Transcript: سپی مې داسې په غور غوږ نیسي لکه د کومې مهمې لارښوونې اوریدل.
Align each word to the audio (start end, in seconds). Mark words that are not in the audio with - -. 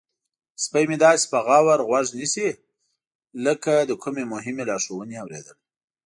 سپی 0.63 0.83
مې 0.89 0.97
داسې 1.05 1.25
په 1.31 1.37
غور 1.45 1.79
غوږ 1.87 2.07
نیسي 2.19 2.47
لکه 3.45 3.73
د 3.89 3.91
کومې 4.03 4.23
مهمې 4.33 4.63
لارښوونې 4.69 5.15
اوریدل. 5.23 5.57